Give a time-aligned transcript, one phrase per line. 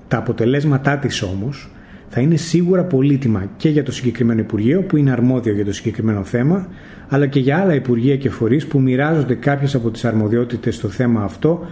[0.08, 1.72] Τα αποτελέσματά της όμως
[2.14, 6.24] θα είναι σίγουρα πολύτιμα και για το συγκεκριμένο Υπουργείο που είναι αρμόδιο για το συγκεκριμένο
[6.24, 6.68] θέμα,
[7.08, 11.24] αλλά και για άλλα Υπουργεία και φορείς που μοιράζονται κάποιες από τις αρμοδιότητες στο θέμα
[11.24, 11.66] αυτό,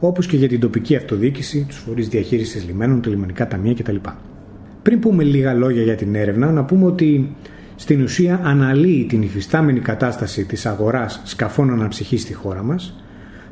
[0.00, 3.96] όπως και για την τοπική αυτοδιοίκηση, τους φορείς διαχείρισης λιμένων, τα λιμανικά ταμεία κτλ.
[4.82, 7.34] Πριν πούμε λίγα λόγια για την έρευνα, να πούμε ότι
[7.76, 12.94] στην ουσία αναλύει την υφιστάμενη κατάσταση της αγοράς σκαφών αναψυχής στη χώρα μας,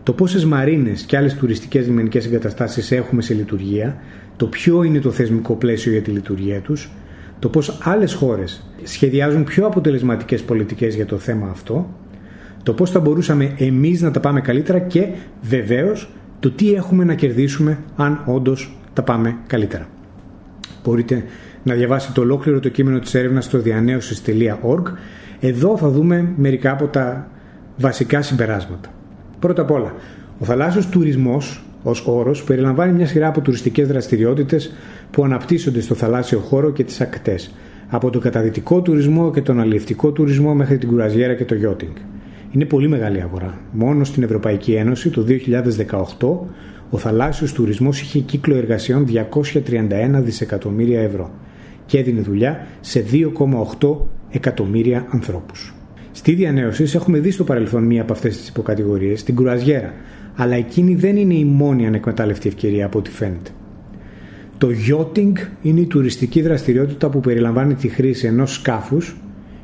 [0.06, 3.97] το πόσες μαρίνες και άλλες τουριστικές λιμενικές εγκαταστάσεις έχουμε σε λειτουργία,
[4.37, 6.91] το ποιο είναι το θεσμικό πλαίσιο για τη λειτουργία τους,
[7.39, 11.95] το πώς άλλες χώρες σχεδιάζουν πιο αποτελεσματικές πολιτικές για το θέμα αυτό,
[12.62, 15.09] το πώς θα μπορούσαμε εμείς να τα πάμε καλύτερα και
[15.43, 19.89] βεβαίως το τι έχουμε να κερδίσουμε αν όντως τα πάμε καλύτερα.
[20.84, 21.25] Μπορείτε
[21.62, 24.83] να διαβάσετε ολόκληρο το κείμενο της έρευνας στο διανέωσης.org.
[25.41, 27.31] Εδώ θα δούμε μερικά από τα
[27.77, 28.91] βασικά συμπεράσματα.
[29.39, 29.95] Πρώτα απ' όλα,
[30.39, 34.73] ο θαλάσσιος τουρισμός ως όρος περιλαμβάνει μια σειρά από τουριστικές δραστηριότητες
[35.11, 37.55] που αναπτύσσονται στο θαλάσσιο χώρο και τις ακτές,
[37.89, 41.95] από τον καταδυτικό τουρισμό και τον αλληλευτικό τουρισμό μέχρι την κουραζιέρα και το γιότινγκ.
[42.51, 43.59] Είναι πολύ μεγάλη αγορά.
[43.73, 45.25] Μόνο στην Ευρωπαϊκή Ένωση το
[46.21, 46.49] 2018
[46.91, 51.31] ο θαλάσσιος τουρισμός είχε κύκλο εργασιών 231 δισεκατομμύρια ευρώ
[51.87, 53.05] και έδινε δουλειά σε
[53.81, 53.97] 2,8
[54.31, 55.76] εκατομμύρια ανθρώπους.
[56.16, 59.93] Στη διανέωση έχουμε δει στο παρελθόν μία από αυτές τις υποκατηγορίες, την κουραζιέρα,
[60.34, 63.50] αλλά εκείνη δεν είναι η μόνη ανεκμετάλλευτη ευκαιρία από ό,τι φαίνεται.
[64.59, 65.32] Το yachting
[65.62, 69.16] είναι η τουριστική δραστηριότητα που περιλαμβάνει τη χρήση ενός σκάφους,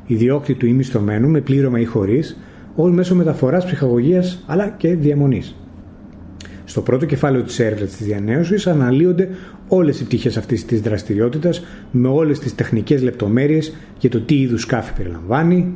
[0.07, 2.39] ιδιόκτητου ή μισθωμένου με πλήρωμα ή χωρίς,
[2.75, 5.55] ως μέσο μεταφοράς ψυχαγωγίας αλλά και διαμονής.
[6.65, 9.29] Στο πρώτο κεφάλαιο της έρευνας της διανέωσης αναλύονται
[9.67, 14.61] όλες οι πτυχές αυτής της δραστηριότητας με όλες τις τεχνικές λεπτομέρειες για το τι είδους
[14.61, 15.73] σκάφη περιλαμβάνει.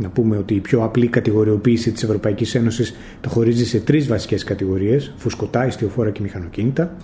[0.00, 4.44] Να πούμε ότι η πιο απλή κατηγοριοποίηση της Ευρωπαϊκής Ένωσης το χωρίζει σε τρεις βασικές
[4.44, 6.96] κατηγορίες, φουσκωτά, ιστιοφόρα και μηχανοκίνητα.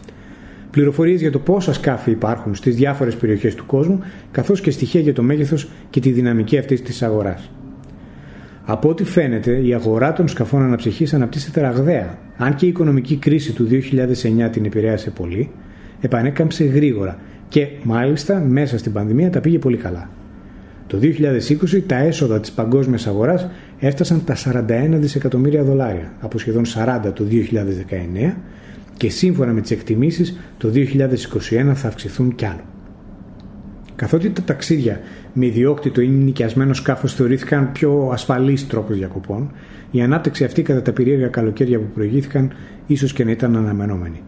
[0.70, 5.12] Πληροφορίες για το πόσα σκάφη υπάρχουν στις διάφορες περιοχές του κόσμου, καθώς και στοιχεία για
[5.12, 7.50] το μέγεθος και τη δυναμική αυτής της αγοράς.
[8.64, 12.18] Από ό,τι φαίνεται, η αγορά των σκαφών αναψυχής αναπτύσσεται ραγδαία.
[12.36, 15.50] Αν και η οικονομική κρίση του 2009 την επηρέασε πολύ,
[16.00, 17.18] επανέκαμψε γρήγορα
[17.48, 20.10] και μάλιστα μέσα στην πανδημία τα πήγε πολύ καλά.
[20.86, 23.48] Το 2020 τα έσοδα της παγκόσμιας αγοράς
[23.78, 27.24] έφτασαν τα 41 δισεκατομμύρια δολάρια από σχεδόν 40 το
[28.28, 28.34] 2019
[28.96, 32.64] και σύμφωνα με τις εκτιμήσεις το 2021 θα αυξηθούν κι άλλο.
[33.96, 35.00] Καθότι τα ταξίδια
[35.32, 39.50] με ιδιόκτητο ή νοικιασμένο σκάφος θεωρήθηκαν πιο ασφαλή τρόπο διακοπών,
[39.90, 42.52] η ανάπτυξη αυτή κατά τα περίεργα καλοκαίρια που προηγήθηκαν
[42.86, 44.22] ίσως και να ήταν αναμενόμενη.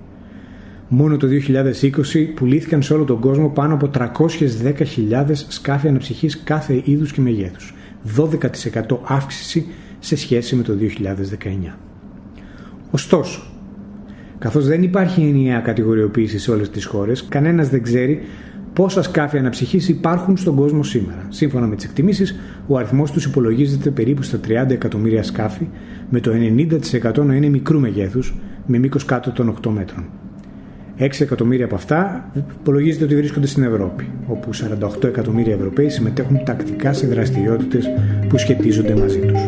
[0.88, 7.12] Μόνο το 2020 πουλήθηκαν σε όλο τον κόσμο πάνω από 310.000 σκάφη αναψυχής κάθε είδους
[7.12, 7.74] και μεγέθους.
[8.16, 9.66] 12% αύξηση
[9.98, 11.76] σε σχέση με το 2019.
[12.90, 13.42] Ωστόσο,
[14.38, 18.20] καθώς δεν υπάρχει ενιαία κατηγοριοποίηση σε όλες τις χώρες, κανένας δεν ξέρει
[18.72, 21.26] πόσα σκάφη αναψυχής υπάρχουν στον κόσμο σήμερα.
[21.28, 25.68] Σύμφωνα με τις εκτιμήσεις, ο αριθμός τους υπολογίζεται περίπου στα 30 εκατομμύρια σκάφη,
[26.10, 28.34] με το 90% να είναι μικρού μεγέθους,
[28.66, 30.04] με μήκος κάτω των 8 μέτρων.
[31.00, 32.30] 6 εκατομμύρια από αυτά
[32.60, 37.84] υπολογίζεται ότι βρίσκονται στην Ευρώπη, όπου 48 εκατομμύρια Ευρωπαίοι συμμετέχουν τακτικά σε δραστηριότητες
[38.28, 39.40] που σχετίζονται μαζί τους.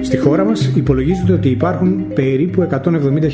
[0.00, 3.30] Στη χώρα μας υπολογίζεται ότι υπάρχουν περίπου 170.000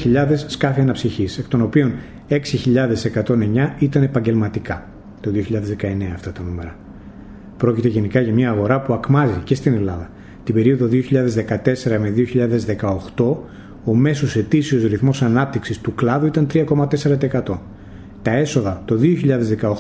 [0.47, 1.93] σκάφη αναψυχής, εκ των οποίων
[2.29, 4.89] 6.109 ήταν επαγγελματικά.
[5.21, 6.77] Το 2019 αυτά τα νούμερα.
[7.61, 10.11] Πρόκειται γενικά για μια αγορά που ακμάζει και στην Ελλάδα.
[10.45, 12.15] Την περίοδο 2014 με
[13.17, 13.37] 2018
[13.85, 17.59] ο μέσος ετήσιος ρυθμός ανάπτυξης του κλάδου ήταν 3,4%.
[18.23, 18.99] Τα έσοδα το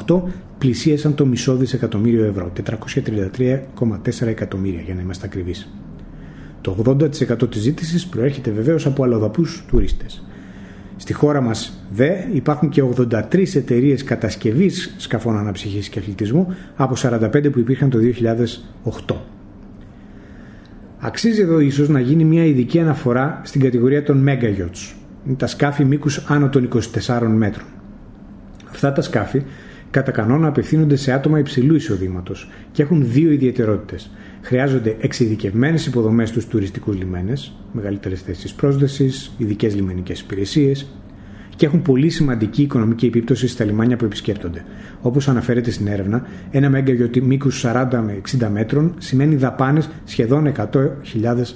[0.06, 0.22] 2018
[0.58, 5.72] πλησίασαν το μισό δισεκατομμύριο ευρώ, 433,4 εκατομμύρια για να είμαστε ακριβείς.
[6.60, 10.24] Το 80% της ζήτησης προέρχεται βεβαίως από αλλοδαπούς τουρίστες.
[11.00, 17.52] Στη χώρα μας δε υπάρχουν και 83 εταιρείες κατασκευής σκαφών αναψυχής και αθλητισμού από 45
[17.52, 17.98] που υπήρχαν το
[19.08, 19.14] 2008.
[20.98, 24.94] Αξίζει εδώ ίσως να γίνει μια ειδική αναφορά στην κατηγορία των mega yachts,
[25.36, 26.68] τα σκάφη μήκους άνω των
[27.06, 27.66] 24 μέτρων.
[28.70, 29.42] Αυτά τα σκάφη
[29.90, 34.10] κατά κανόνα απευθύνονται σε άτομα υψηλού εισοδήματος και έχουν δύο ιδιαιτερότητες.
[34.40, 40.86] Χρειάζονται εξειδικευμένες υποδομές στους τουριστικούς λιμένες, μεγαλύτερες θέσεις πρόσδεσης, ειδικές λιμενικές υπηρεσίες
[41.56, 44.64] και έχουν πολύ σημαντική οικονομική επίπτωση στα λιμάνια που επισκέπτονται.
[45.02, 50.64] Όπως αναφέρεται στην έρευνα, ένα μέγα μήκους 40 με 60 μέτρων σημαίνει δαπάνες σχεδόν 100.000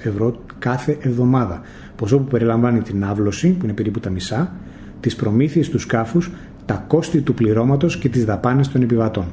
[0.03, 1.61] ευρώ κάθε εβδομάδα.
[1.95, 4.51] Ποσό που περιλαμβάνει την άβλωση, που είναι περίπου τα μισά,
[4.99, 6.31] τις προμήθειες του σκάφους,
[6.65, 9.25] τα κόστη του πληρώματος και τις δαπάνες των επιβατών.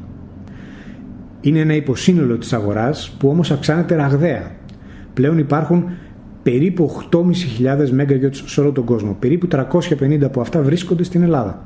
[1.40, 4.50] Είναι ένα υποσύνολο της αγοράς που όμως αυξάνεται ραγδαία.
[5.14, 5.84] Πλέον υπάρχουν
[6.42, 7.20] περίπου 8.500
[8.00, 9.16] MHz σε όλο τον κόσμο.
[9.18, 11.62] Περίπου 350 από αυτά βρίσκονται στην Ελλάδα.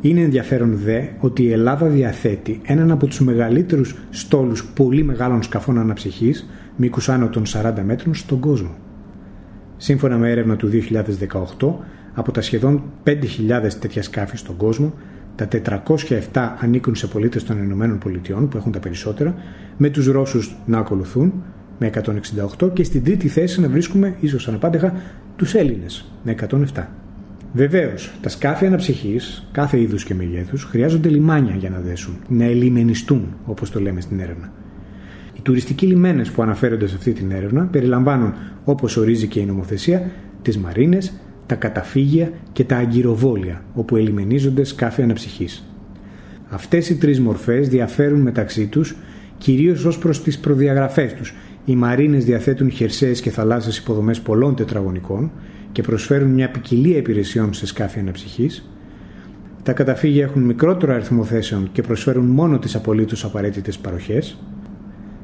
[0.00, 5.78] Είναι ενδιαφέρον δε ότι η Ελλάδα διαθέτει έναν από τους μεγαλύτερους στόλους πολύ μεγάλων σκαφών
[5.78, 8.74] αναψυχής, μήκους άνω των 40 μέτρων, στον κόσμο.
[9.76, 11.84] Σύμφωνα με έρευνα του 2018,
[12.18, 13.14] από τα σχεδόν 5.000
[13.80, 14.92] τέτοια σκάφη στον κόσμο,
[15.34, 15.48] τα
[16.32, 19.34] 407 ανήκουν σε πολίτες των Ηνωμένων Πολιτειών που έχουν τα περισσότερα,
[19.76, 21.32] με τους Ρώσους να ακολουθούν
[21.78, 21.90] με
[22.58, 24.92] 168 και στην τρίτη θέση να βρίσκουμε, ίσως αναπάντεχα,
[25.36, 26.88] τους Έλληνες με 107.
[27.52, 33.36] Βεβαίως, τα σκάφη αναψυχής, κάθε είδους και μεγέθους, χρειάζονται λιμάνια για να δέσουν, να ελιμενιστούν,
[33.44, 34.52] όπως το λέμε στην έρευνα.
[35.34, 38.34] Οι τουριστικοί λιμένες που αναφέρονται σε αυτή την έρευνα περιλαμβάνουν,
[38.64, 40.10] όπως ορίζει και η νομοθεσία,
[40.42, 41.12] τις μαρίνες,
[41.46, 45.64] τα καταφύγια και τα αγκυροβόλια, όπου ελιμενίζονται σκάφη αναψυχής.
[46.48, 48.96] Αυτές οι τρεις μορφές διαφέρουν μεταξύ τους
[49.38, 51.34] κυρίως ως προς τις προδιαγραφές τους
[51.64, 55.30] οι μαρίνες διαθέτουν χερσαίες και θαλάσσιες υποδομές πολλών τετραγωνικών
[55.72, 58.70] και προσφέρουν μια ποικιλία υπηρεσιών σε σκάφη αναψυχής.
[59.62, 64.38] Τα καταφύγια έχουν μικρότερο αριθμό θέσεων και προσφέρουν μόνο τις απολύτως απαραίτητες παροχές,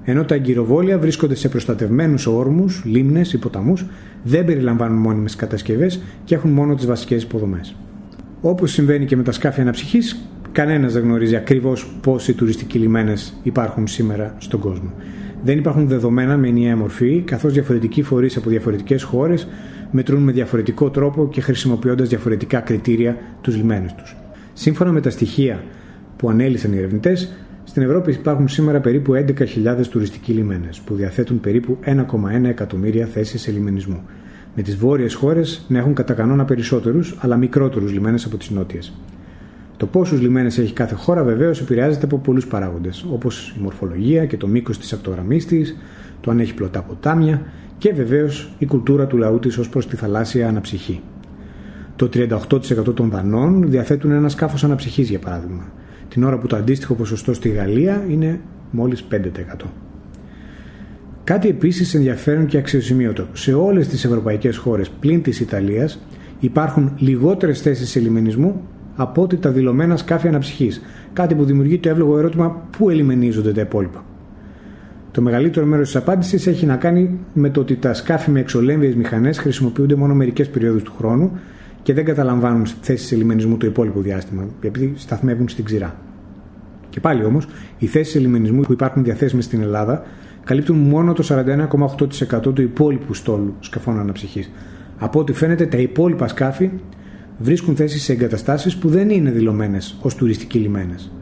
[0.05, 3.87] ενώ τα αγκυροβόλια βρίσκονται σε προστατευμένους όρμους, λίμνες ή ποταμούς,
[4.23, 7.75] δεν περιλαμβάνουν μόνιμες κατασκευές και έχουν μόνο τις βασικές υποδομές.
[8.41, 13.87] Όπως συμβαίνει και με τα σκάφη αναψυχής, κανένας δεν γνωρίζει ακριβώς πόσοι τουριστικοί λιμένες υπάρχουν
[13.87, 14.93] σήμερα στον κόσμο.
[15.45, 19.49] Δεν υπάρχουν δεδομένα με ενιαία μορφή, καθώς διαφορετικοί φορείς από διαφορετικές χώρες
[19.91, 24.17] μετρούν με διαφορετικό τρόπο και χρησιμοποιώντας διαφορετικά κριτήρια τους λιμένες τους.
[24.53, 25.63] Σύμφωνα με τα στοιχεία
[26.17, 27.33] που ανέλησαν οι ερευνητές,
[27.73, 34.03] στην Ευρώπη υπάρχουν σήμερα περίπου 11.000 τουριστικοί λιμένες, που διαθέτουν περίπου 1,1 εκατομμύρια θέσεις ελιμενισμού,
[34.57, 38.93] με τις βόρειες χώρες να έχουν κατά κανόνα περισσότερους αλλά μικρότερους λιμένες από τις νότιες.
[39.77, 44.37] Το πόσους λιμένες έχει κάθε χώρα βεβαίως επηρεάζεται από πολλούς παράγοντες, όπως η μορφολογία και
[44.37, 45.77] το μήκος της ακτογραμμής της,
[46.21, 47.43] το αν έχει πλωτά ποτάμια
[47.79, 51.01] και βεβαίως η κουλτούρα του λαού της ως προς τη θαλάσσια αναψυχή.
[51.97, 55.73] Το 38% των Δανών διαθέτουν ένα σκάφος αναψυχής, για παράδειγμα,
[56.13, 58.41] την ώρα που το αντίστοιχο ποσοστό στη Γαλλία είναι
[58.71, 59.17] μόλις 5%.
[61.25, 63.27] Κάτι επίσης ενδιαφέρον και αξιοσημείωτο.
[63.33, 65.99] Σε όλες τις ευρωπαϊκές χώρες πλην της Ιταλίας
[66.41, 68.63] υπάρχουν λιγότερες θέσεις ελιμενισμού
[68.97, 70.83] από ότι τα δηλωμένα σκάφη αναψυχής.
[71.13, 74.05] Κάτι που δημιουργεί το εύλογο ερώτημα πού ελιμενίζονται τα υπόλοιπα.
[75.11, 78.95] Το μεγαλύτερο μέρος της απάντησης έχει να κάνει με το ότι τα σκάφη με εξολέμβιε
[78.97, 81.33] μηχανές χρησιμοποιούνται μόνο μερικές περιόδους του χρόνου
[81.83, 85.97] και δεν καταλαμβάνουν θέσει ελιμενισμού το υπόλοιπο διάστημα, επειδή σταθμεύουν στην ξηρά.
[86.91, 87.47] Και πάλι όμως,
[87.79, 90.03] οι θέσεις ελιμενισμού που υπάρχουν διαθέσιμες στην Ελλάδα
[90.45, 94.51] καλύπτουν μόνο το 41,8% του υπόλοιπου στόλου σκαφών αναψυχής.
[94.99, 96.71] Από ό,τι φαίνεται, τα υπόλοιπα σκάφη
[97.39, 101.13] βρίσκουν θέση σε εγκαταστάσεις που δεν είναι δηλωμένες ως τουριστικοί λιμένες.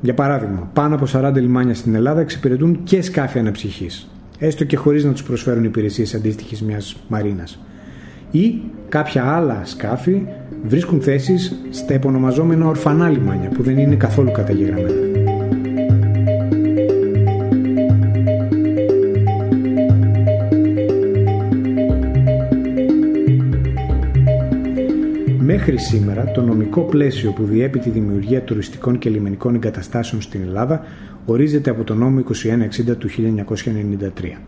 [0.00, 5.04] Για παράδειγμα, πάνω από 40 λιμάνια στην Ελλάδα εξυπηρετούν και σκάφη αναψυχής, έστω και χωρίς
[5.04, 7.58] να τους προσφέρουν υπηρεσίες αντίστοιχης μιας μαρίνας
[8.30, 10.26] ή κάποια άλλα σκάφη
[10.64, 15.06] βρίσκουν θέσεις στα υπονομαζόμενα ορφανά λιμάνια που δεν είναι καθόλου καταγεγραμμένα.
[25.38, 30.82] Μέχρι σήμερα, το νομικό πλαίσιο που διέπει τη δημιουργία τουριστικών και λιμενικών εγκαταστάσεων στην Ελλάδα
[31.26, 32.22] ορίζεται από το νόμο
[32.90, 34.38] 2160 του 1993.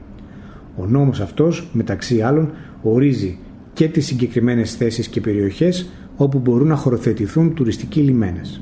[0.76, 2.50] Ο νόμος αυτός, μεταξύ άλλων,
[2.82, 3.38] ορίζει
[3.80, 8.60] και τις συγκεκριμένες θέσεις και περιοχές όπου μπορούν να χωροθετηθούν τουριστικοί λιμένες.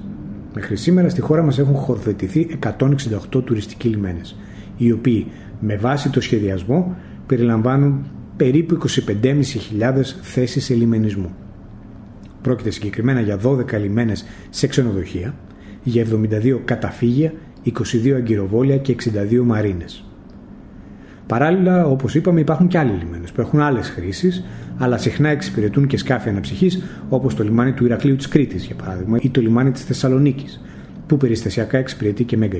[0.54, 2.58] Μέχρι σήμερα στη χώρα μας έχουν χωροθετηθεί
[3.32, 4.36] 168 τουριστικοί λιμένες,
[4.76, 5.26] οι οποίοι
[5.60, 6.96] με βάση το σχεδιασμό
[7.26, 8.06] περιλαμβάνουν
[8.36, 11.34] περίπου 25.500 θέσεις ελιμενισμού.
[12.42, 15.34] Πρόκειται συγκεκριμένα για 12 λιμένες σε ξενοδοχεία,
[15.82, 17.32] για 72 καταφύγια,
[17.62, 20.07] 22 αγκυροβόλια και 62 μαρίνες.
[21.28, 24.44] Παράλληλα, όπως είπαμε, υπάρχουν και άλλοι λιμένες που έχουν άλλες χρήσεις,
[24.78, 29.18] αλλά συχνά εξυπηρετούν και σκάφη αναψυχής, όπως το λιμάνι του Ηρακλείου της Κρήτης, για παράδειγμα,
[29.20, 30.60] ή το λιμάνι της Θεσσαλονίκης,
[31.06, 32.58] που περιστασιακά εξυπηρετεί και μέγα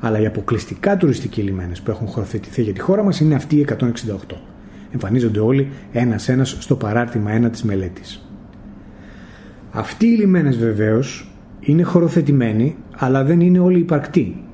[0.00, 3.60] Αλλά οι αποκλειστικά τουριστικοί λιμένες που έχουν χωροθετηθεί για τη χώρα μας είναι αυτοί οι
[3.60, 4.36] 168.
[4.92, 8.28] Εμφανίζονται όλοι ένας-ένας στο παράρτημα 1 της μελέτης.
[9.70, 11.30] Αυτοί οι λιμένες βεβαίως
[11.60, 14.45] είναι χωροθετημένοι, αλλά δεν είναι όλοι υπαρκτοί.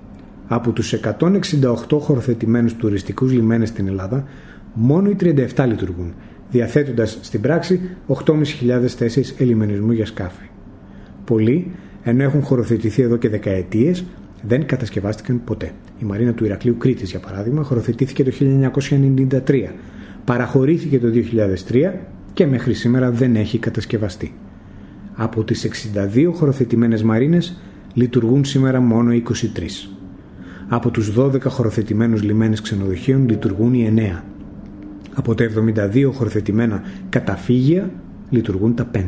[0.54, 4.24] Από τους 168 χωροθετημένους τουριστικούς λιμένες στην Ελλάδα,
[4.74, 6.14] μόνο οι 37 λειτουργούν,
[6.50, 10.46] διαθέτοντας στην πράξη 8.500 θέσεις ελιμενισμού για σκάφη.
[11.24, 11.70] Πολλοί,
[12.02, 14.04] ενώ έχουν χωροθετηθεί εδώ και δεκαετίες,
[14.42, 15.70] δεν κατασκευάστηκαν ποτέ.
[15.98, 19.74] Η Μαρίνα του Ηρακλείου Κρήτης, για παράδειγμα, χωροθετήθηκε το 1993,
[20.24, 21.92] παραχωρήθηκε το 2003
[22.32, 24.34] και μέχρι σήμερα δεν έχει κατασκευαστεί.
[25.14, 27.60] Από τις 62 χωροθετημένες μαρίνες
[27.94, 30.01] λειτουργούν σήμερα μόνο 23.
[30.74, 34.22] Από τους 12 χωροθετημένους λιμένες ξενοδοχείων λειτουργούν οι 9.
[35.14, 37.90] Από τα 72 χωροθετημένα καταφύγια
[38.30, 38.98] λειτουργούν τα 5.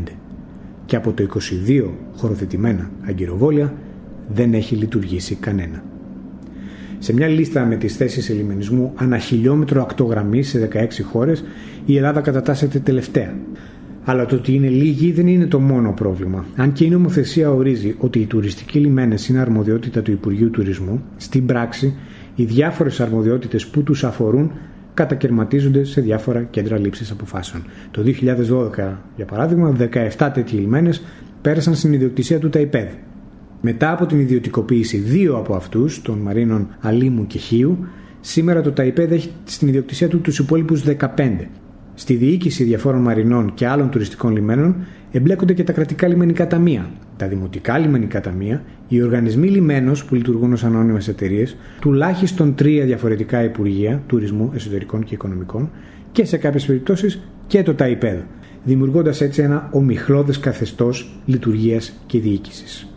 [0.87, 1.27] Και από το
[1.67, 3.75] 22 χωροθετημένα αγκυροβόλια
[4.35, 5.83] δεν έχει λειτουργήσει κανένα.
[6.99, 11.45] Σε μια λίστα με τις θέσεις ελιμενισμού ανά χιλιόμετρο ακτογραμμής σε 16 χώρες
[11.87, 13.35] η Ελλάδα κατατάσσεται τελευταία
[14.05, 16.45] αλλά το ότι είναι λίγοι δεν είναι το μόνο πρόβλημα.
[16.57, 21.47] Αν και η νομοθεσία ορίζει ότι οι τουριστικοί λιμένες είναι αρμοδιότητα του Υπουργείου Τουρισμού, στην
[21.47, 21.95] πράξη
[22.35, 24.51] οι διάφορες αρμοδιότητες που τους αφορούν
[24.95, 27.63] κατακαιρματίζονται σε διάφορα κέντρα λήψης αποφάσεων.
[27.91, 29.77] Το 2012, για παράδειγμα,
[30.19, 31.03] 17 τέτοιοι λιμένες
[31.43, 32.89] πέρασαν στην ιδιοκτησία του ΤΑΙΠΕΔ.
[33.61, 37.79] Μετά από την ιδιωτικοποίηση δύο από αυτούς, των Μαρίνων Αλίμου και Χίου,
[38.21, 41.49] σήμερα το ΤΑΙΠΕΔ έχει στην ιδιοκτησία του τους υπόλοιπους 15.
[41.95, 44.77] Στη διοίκηση διαφόρων μαρινών και άλλων τουριστικών λιμένων
[45.13, 50.53] εμπλέκονται και τα κρατικά λιμενικά ταμεία, τα δημοτικά λιμενικά ταμεία, οι οργανισμοί λιμένος που λειτουργούν
[50.53, 55.71] ως ανώνυμες εταιρείες, τουλάχιστον τρία διαφορετικά υπουργεία τουρισμού, εσωτερικών και οικονομικών
[56.13, 58.19] και σε κάποιες περιπτώσεις και το ΤΑΙΠΕΔ,
[58.65, 62.89] δημιουργώντας έτσι ένα ομιχλώδες καθεστώς λειτουργίας και διοίκησης.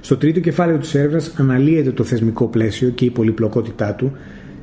[0.00, 4.12] Στο τρίτο κεφάλαιο της έρευνας αναλύεται το θεσμικό πλαίσιο και η πολυπλοκότητά του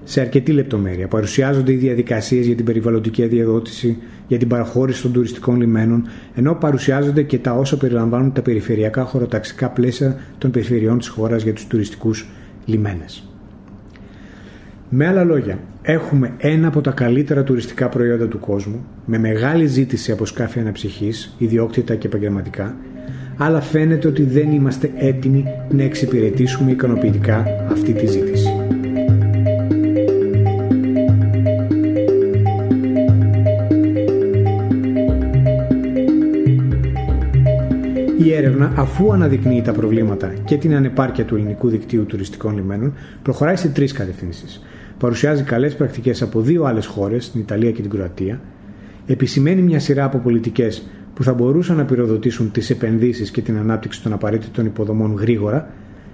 [0.09, 1.07] σε αρκετή λεπτομέρεια.
[1.07, 3.97] Παρουσιάζονται οι διαδικασίες για την περιβαλλοντική αδειοδότηση,
[4.27, 9.69] για την παραχώρηση των τουριστικών λιμένων, ενώ παρουσιάζονται και τα όσα περιλαμβάνουν τα περιφερειακά χωροταξικά
[9.69, 12.29] πλαίσια των περιφερειών της χώρας για τους τουριστικούς
[12.65, 13.29] λιμένες.
[14.89, 20.11] Με άλλα λόγια, έχουμε ένα από τα καλύτερα τουριστικά προϊόντα του κόσμου, με μεγάλη ζήτηση
[20.11, 22.75] από σκάφη αναψυχής, ιδιόκτητα και επαγγελματικά,
[23.37, 28.58] αλλά φαίνεται ότι δεν είμαστε έτοιμοι να εξυπηρετήσουμε ικανοποιητικά αυτή τη ζήτηση.
[38.63, 43.67] Έρευνα, αφού αναδεικνύει τα προβλήματα και την ανεπάρκεια του ελληνικού δικτύου τουριστικών λιμένων, προχωράει σε
[43.67, 44.63] τρεις κατευθύνσεις.
[44.97, 48.41] Παρουσιάζει καλές πρακτικές από δύο άλλες χώρες, την Ιταλία και την Κροατία,
[49.05, 54.03] επισημαίνει μια σειρά από πολιτικές που θα μπορούσαν να πυροδοτήσουν τις επενδύσεις και την ανάπτυξη
[54.03, 55.69] των απαραίτητων υποδομών γρήγορα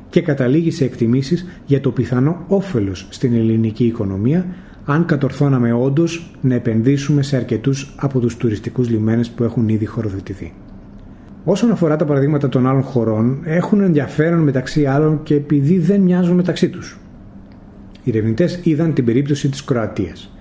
[0.09, 4.45] και καταλήγει σε εκτιμήσεις για το πιθανό όφελος στην ελληνική οικονομία
[4.85, 10.53] αν κατορθώναμε όντως να επενδύσουμε σε αρκετούς από τους τουριστικούς λιμένες που έχουν ήδη χωροθετηθεί.
[11.47, 16.35] Όσον αφορά τα παραδείγματα των άλλων χωρών, έχουν ενδιαφέρον μεταξύ άλλων και επειδή δεν μοιάζουν
[16.35, 16.99] μεταξύ τους.
[18.03, 20.31] Οι ερευνητές είδαν την περίπτωση της Κροατίας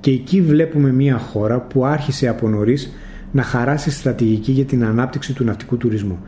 [0.00, 2.92] και εκεί βλέπουμε μια χώρα που άρχισε από νωρίς
[3.32, 6.18] να χαράσει στρατηγική για την ανάπτυξη του ναυτικού τουρισμού.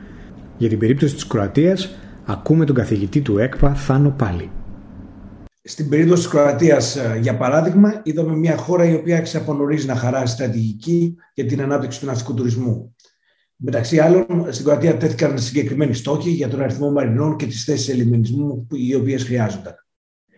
[0.56, 4.50] Για την περίπτωση της Κροατίας ακούμε τον καθηγητή του ΕΚΠΑ Θάνο Πάλι.
[5.62, 9.86] Στην περίπτωση της Κροατίας, ε, για παράδειγμα, είδαμε μια χώρα η οποία άρχισε από νωρίς
[9.86, 12.94] να χαράσει στρατηγική για την ανάπτυξη του ναυτικού τουρισμού.
[13.60, 18.66] Μεταξύ άλλων, στην Κροατία τέθηκαν συγκεκριμένοι στόχοι για τον αριθμό μαρινών και τις θέσεις ελιμενισμού
[18.72, 19.74] οι οποίες χρειάζονταν.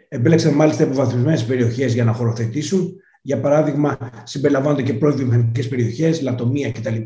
[0.08, 2.94] Επέλεξαν μάλιστα υποβαθμισμένες περιοχές για να χωροθετήσουν.
[3.22, 6.96] Για παράδειγμα, συμπεριλαμβάνονται και πρώην βιομηχανικές περιοχές, λατομεία κτλ.,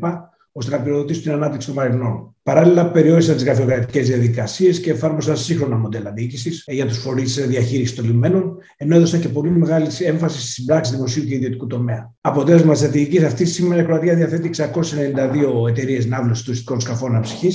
[0.57, 2.35] ώστε να πυροδοτήσουν την ανάπτυξη των μαρινών.
[2.43, 8.05] Παράλληλα, περιόρισαν τις γραφειοκρατικές διαδικασίες και εφάρμοσαν σύγχρονα μοντέλα διοίκησης για τους φορείς διαχείρισης των
[8.05, 12.13] λιμένων, ενώ έδωσαν και πολύ μεγάλη έμφαση στη συμπράξη δημοσίου και ιδιωτικού τομέα.
[12.21, 17.51] Αποτέλεσμα της στρατηγικής αυτής, σήμερα η Κροατία διαθέτει 692 εταιρείες ναύλωση τουριστικών σκαφών αναψυχή,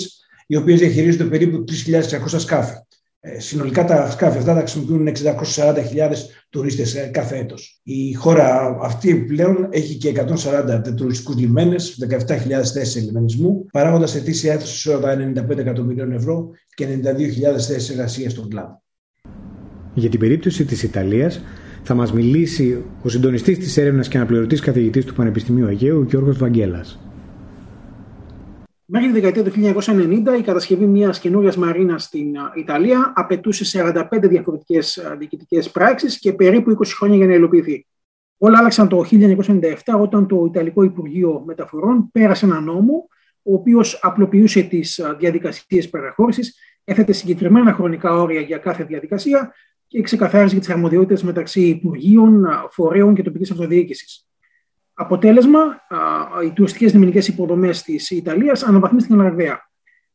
[0.47, 2.75] οι οποίες διαχειρίζονται περίπου 3.600 σκάφη.
[3.23, 5.13] Ε, συνολικά τα σκάφη αυτά τα χρησιμοποιούν 640.000
[6.51, 7.81] τουρίστες ε, κάθε έτος.
[7.83, 10.13] Η χώρα αυτή πλέον έχει και
[10.45, 12.37] 140 τουριστικούς λιμένες, 17.000
[12.73, 14.99] θέσεις λιμενισμού, παράγοντας ετήσια αίθουσα σε
[15.51, 18.83] 95 εκατομμυρίων ευρώ και 92.000 θέσεις εργασίας στον κλάδο.
[19.95, 21.41] Για την περίπτωση της Ιταλίας
[21.83, 26.99] θα μας μιλήσει ο συντονιστής της έρευνας και αναπληρωτής καθηγητής του Πανεπιστημίου Αγίου, Γιώργος Βαγγέλας.
[28.93, 29.51] Μέχρι τη δεκαετία του
[29.85, 36.71] 1990 η κατασκευή μιας καινούριας μαρίνας στην Ιταλία απαιτούσε 45 διαφορετικές διοικητικές πράξεις και περίπου
[36.71, 37.87] 20 χρόνια για να υλοποιηθεί.
[38.39, 43.09] Όλα άλλαξαν το 1997 όταν το Ιταλικό Υπουργείο Μεταφορών πέρασε ένα νόμο
[43.43, 49.55] ο οποίος απλοποιούσε τις διαδικασίες παραχώρησης, έθετε συγκεκριμένα χρονικά όρια για κάθε διαδικασία
[49.87, 54.30] και ξεκαθάριζε τις αρμοδιότητες μεταξύ Υπουργείων, Φορέων και τοπικής αυτοδιοίκησης.
[55.01, 55.59] Αποτέλεσμα,
[56.45, 59.71] οι τουριστικές λιμενικέ υποδομές της Ιταλίας αναβαθμίστηκαν ραγδαία.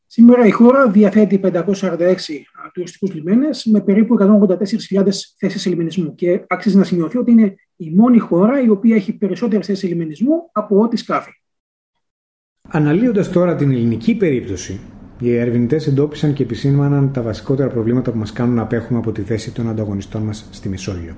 [0.05, 6.83] Σήμερα η χώρα διαθέτει 546 τουριστικούς λιμένες με περίπου 184.000 θέσεις λιμενισμού και αξίζει να
[6.83, 11.31] σημειωθεί ότι είναι η μόνη χώρα η οποία έχει περισσότερες θέσεις λιμενισμού από ό,τι σκάφη.
[12.69, 14.79] Αναλύοντας τώρα την ελληνική περίπτωση,
[15.19, 19.21] οι ερευνητές εντόπισαν και επισήμαναν τα βασικότερα προβλήματα που μας κάνουν να απέχουμε από τη
[19.21, 21.13] θέση των ανταγωνιστών μας στη Μεσόγειο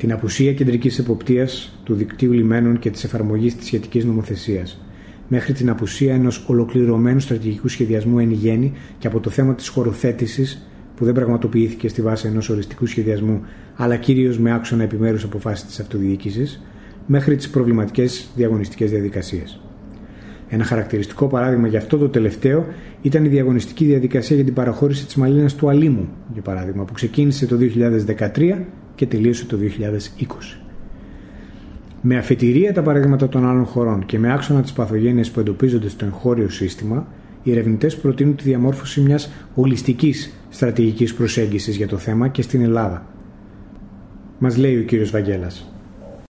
[0.00, 4.80] την απουσία κεντρικής εποπτείας του δικτύου λιμένων και της εφαρμογής της σχετικής νομοθεσίας,
[5.28, 10.66] μέχρι την απουσία ενός ολοκληρωμένου στρατηγικού σχεδιασμού εν γέννη και από το θέμα της χωροθέτησης
[10.96, 13.40] που δεν πραγματοποιήθηκε στη βάση ενός οριστικού σχεδιασμού,
[13.76, 16.62] αλλά κυρίως με άξονα επιμέρους αποφάσεις της αυτοδιοίκησης,
[17.06, 19.60] μέχρι τις προβληματικές διαγωνιστικές διαδικασίες.
[20.48, 22.66] Ένα χαρακτηριστικό παράδειγμα για αυτό το τελευταίο
[23.02, 27.46] ήταν η διαγωνιστική διαδικασία για την παραχώρηση της μαλίνας του Αλίμου, για παράδειγμα, που ξεκίνησε
[27.46, 28.66] το 2013
[29.00, 30.58] και τελείωσε το 2020.
[32.02, 36.04] Με αφετηρία τα παραδείγματα των άλλων χωρών και με άξονα τις παθογένειες που εντοπίζονται στο
[36.04, 37.06] εγχώριο σύστημα,
[37.42, 43.06] οι ερευνητές προτείνουν τη διαμόρφωση μιας ολιστικής στρατηγικής προσέγγισης για το θέμα και στην Ελλάδα.
[44.38, 45.10] Μας λέει ο κ.
[45.10, 45.74] Βαγγέλας.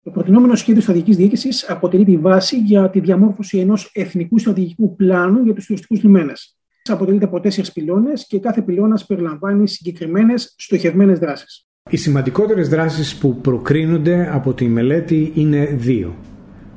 [0.04, 5.44] Το προτινόμενο σχέδιο στρατηγικής διοίκησης αποτελεί τη βάση για τη διαμόρφωση ενός εθνικού στρατηγικού πλάνου
[5.44, 6.58] για τους τουριστικούς λιμένες.
[6.90, 11.68] Αποτελείται από τέσσερις πυλώνες και κάθε πυλώνας περιλαμβάνει συγκεκριμένες στοχευμένες δράσεις.
[11.90, 16.16] Οι σημαντικότερες δράσεις που προκρίνονται από τη μελέτη είναι δύο.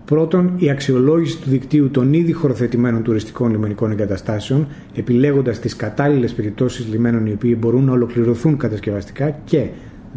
[0.04, 6.86] Πρώτον, η αξιολόγηση του δικτύου των ήδη χωροθετημένων τουριστικών λιμενικών εγκαταστάσεων, επιλέγοντας τις κατάλληλες περιπτώσεις
[6.86, 9.68] λιμένων οι οποίοι μπορούν να ολοκληρωθούν κατασκευαστικά και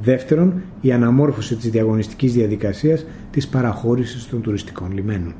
[0.02, 5.34] δεύτερον, η αναμόρφωση της διαγωνιστικής διαδικασίας της παραχώρησης των τουριστικών λιμένων.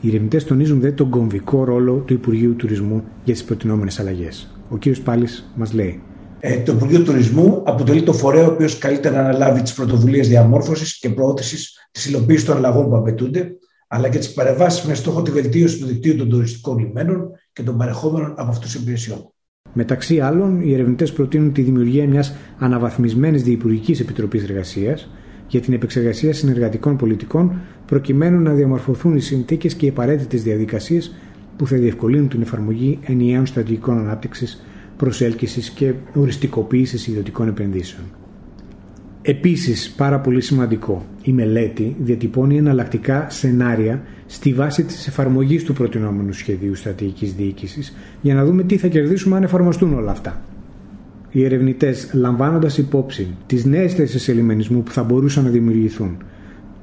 [0.00, 4.54] Οι ερευνητές τονίζουν δε τον κομβικό ρόλο του Υπουργείου Τουρισμού για τις προτινόμενες αλλαγές.
[4.70, 4.82] Ο κ.
[5.04, 6.00] Πάλης μας λέει.
[6.40, 10.98] Ε, το Υπουργείο Τουρισμού αποτελεί το φορέα ο οποίος καλύτερα να αναλάβει τις πρωτοβουλίες διαμόρφωσης
[10.98, 13.56] και προώθησης της υλοποίησης των αλλαγών που απαιτούνται,
[13.88, 17.76] αλλά και τις παρεμβάσεις με στόχο τη βελτίωση του δικτύου των τουριστικών λιμένων και των
[17.76, 19.32] παρεχόμενων από αυτούς υπηρεσιών.
[19.72, 25.10] Μεταξύ άλλων, οι ερευνητές προτείνουν τη δημιουργία μιας αναβαθμισμένης Διυπουργική Επιτροπής Εργασίας
[25.48, 31.14] για την επεξεργασία συνεργατικών πολιτικών, προκειμένου να διαμορφωθούν οι συνθήκες και οι απαραίτητες διαδικασίες
[31.56, 34.62] που θα διευκολύνουν την εφαρμογή ενιαίων στρατηγικών ανάπτυξης
[34.98, 38.02] προσέλκυσης και οριστικοποίησης ιδιωτικών επενδύσεων.
[39.22, 46.32] Επίσης, πάρα πολύ σημαντικό, η μελέτη διατυπώνει εναλλακτικά σενάρια στη βάση της εφαρμογής του προτινόμενου
[46.32, 50.40] σχεδίου στρατηγικής διοίκησης για να δούμε τι θα κερδίσουμε αν εφαρμοστούν όλα αυτά.
[51.30, 56.16] Οι ερευνητές, λαμβάνοντας υπόψη τις νέες θέσεις ελιμενισμού που θα μπορούσαν να δημιουργηθούν,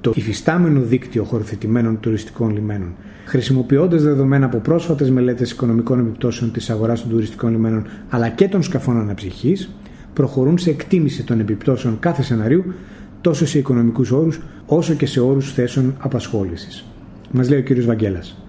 [0.06, 7.02] το υφιστάμενο δίκτυο χωροθετημένων τουριστικών λιμένων, χρησιμοποιώντας δεδομένα από πρόσφατες μελέτες οικονομικών επιπτώσεων της αγοράς
[7.02, 9.76] των τουριστικών λιμένων αλλά και των σκαφών αναψυχής,
[10.14, 12.74] προχωρούν σε εκτίμηση των επιπτώσεων κάθε σενάριου
[13.22, 16.86] τόσο σε οικονομικούς όρους όσο και σε όρους θέσεων απασχόλησης.
[17.32, 17.82] Μας λέει ο κ.
[17.82, 18.46] Βαγγέλας.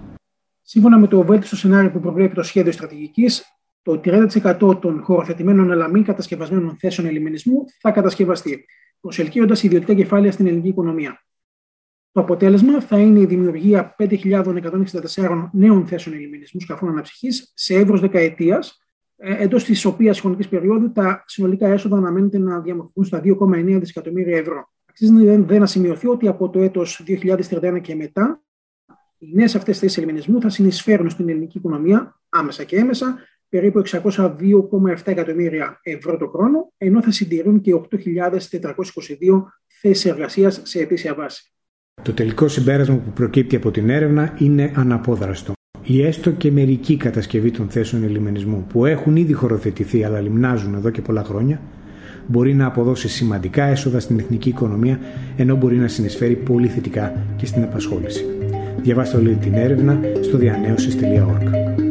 [0.61, 3.43] Σύμφωνα με το βέλτιστο σενάριο που προβλέπει το σχέδιο στρατηγικής,
[3.81, 8.65] το 30% των χωροθετημένων αλλά μη κατασκευασμένων θέσεων ελιμενισμού θα κατασκευαστεί,
[8.99, 11.21] προσελκύοντας ιδιωτικά κεφάλαια στην ελληνική οικονομία.
[12.11, 18.87] Το αποτέλεσμα θα είναι η δημιουργία 5.164 νέων θέσεων ελιμινισμού σκαφών αναψυχής σε εύρος δεκαετίας,
[19.15, 24.37] ε, εντός της οποίας χρονικής περίοδου τα συνολικά έσοδα αναμένεται να διαμορφωθούν στα 2,9 δισεκατομμύρια
[24.37, 24.71] ευρώ.
[24.85, 28.41] Αξίζει δεν να σημειωθεί ότι από το έτος 2031 και μετά,
[29.17, 33.17] οι νέες αυτές θέσεις ελιμινισμού θα συνεισφέρουν στην ελληνική οικονομία άμεσα και έμεσα
[33.49, 41.13] περίπου 602,7 εκατομμύρια ευρώ το χρόνο, ενώ θα συντηρούν και 8.422 θέσεις εργασίας σε αιτήσια
[41.13, 41.51] βάση.
[42.01, 45.53] Το τελικό συμπέρασμα που προκύπτει από την έρευνα είναι αναπόδραστο.
[45.83, 50.89] Η έστω και μερική κατασκευή των θέσεων ελιμενισμού που έχουν ήδη χωροθετηθεί αλλά λιμνάζουν εδώ
[50.89, 51.61] και πολλά χρόνια
[52.27, 54.99] μπορεί να αποδώσει σημαντικά έσοδα στην εθνική οικονομία
[55.37, 58.25] ενώ μπορεί να συνεισφέρει πολύ θετικά και στην απασχόληση.
[58.81, 61.86] Διαβάστε όλη την έρευνα στο διανέωσης.org.